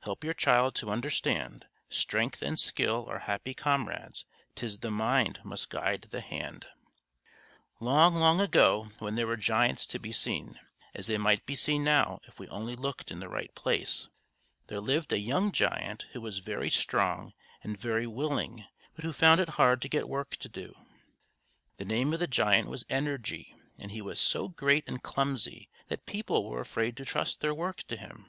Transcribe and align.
Help 0.00 0.22
your 0.22 0.34
child 0.34 0.74
to 0.74 0.90
understand, 0.90 1.64
Strength 1.88 2.42
and 2.42 2.58
skill 2.60 3.06
are 3.08 3.20
happy 3.20 3.54
comrades; 3.54 4.26
'Tis 4.54 4.80
the 4.80 4.90
mind 4.90 5.40
must 5.42 5.70
guide 5.70 6.02
the 6.10 6.20
hand_. 6.20 6.64
Long, 7.80 8.14
long 8.14 8.42
ago, 8.42 8.90
when 8.98 9.14
there 9.14 9.26
were 9.26 9.38
giants 9.38 9.86
to 9.86 9.98
be 9.98 10.12
seen, 10.12 10.60
as 10.92 11.06
they 11.06 11.16
might 11.16 11.46
be 11.46 11.54
seen 11.54 11.82
now 11.82 12.20
if 12.24 12.38
we 12.38 12.46
only 12.48 12.76
looked 12.76 13.10
in 13.10 13.20
the 13.20 13.28
right 13.30 13.54
place, 13.54 14.10
there 14.66 14.82
lived 14.82 15.14
a 15.14 15.18
young 15.18 15.50
giant 15.50 16.02
who 16.12 16.20
was 16.20 16.40
very 16.40 16.68
strong 16.68 17.32
and 17.62 17.80
very 17.80 18.06
willing, 18.06 18.66
but 18.94 19.02
who 19.06 19.14
found 19.14 19.40
it 19.40 19.48
hard 19.56 19.80
to 19.80 19.88
get 19.88 20.10
work 20.10 20.36
to 20.36 20.48
do. 20.50 20.74
The 21.78 21.86
name 21.86 22.12
of 22.12 22.20
the 22.20 22.26
giant 22.26 22.68
was 22.68 22.84
Energy, 22.90 23.56
and 23.78 23.90
he 23.90 24.02
was 24.02 24.20
so 24.20 24.48
great 24.50 24.86
and 24.86 25.02
clumsy 25.02 25.70
that 25.88 26.04
people 26.04 26.46
were 26.46 26.60
afraid 26.60 26.98
to 26.98 27.06
trust 27.06 27.40
their 27.40 27.54
work 27.54 27.78
to 27.84 27.96
him. 27.96 28.28